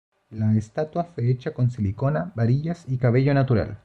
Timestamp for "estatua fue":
0.55-1.29